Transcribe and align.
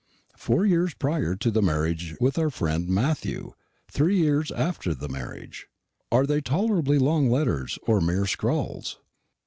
Four 0.35 0.65
years 0.65 0.95
prior 0.95 1.35
to 1.35 1.51
the 1.51 1.61
marriage 1.61 2.15
with 2.19 2.39
our 2.39 2.49
friend 2.49 2.89
Matthew; 2.89 3.53
three 3.87 4.17
years 4.17 4.51
after 4.51 4.95
the 4.95 5.07
marriage. 5.07 5.67
"Are 6.11 6.25
they 6.25 6.41
tolerably 6.41 6.97
long 6.97 7.29
letters, 7.29 7.77
or 7.83 8.01
mere 8.01 8.25
scrawls?" 8.25 8.97